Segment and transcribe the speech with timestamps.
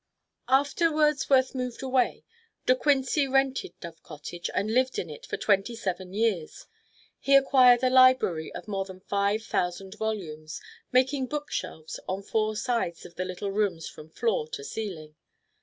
[0.47, 2.23] After Wordsworth moved away,
[2.65, 6.65] De Quincey rented Dove Cottage and lived in it for twenty seven years.
[7.19, 10.59] He acquired a library of more than five thousand volumes,
[10.91, 15.17] making bookshelves on four sides of the little rooms from floor to ceiling.